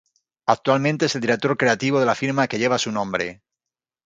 Actualmente 0.47 1.05
es 1.05 1.13
el 1.13 1.21
director 1.21 1.55
creativo 1.57 1.99
de 1.99 2.07
la 2.07 2.15
firma 2.15 2.47
que 2.47 2.57
lleva 2.57 2.79
su 2.79 2.91
nombre. 2.91 3.43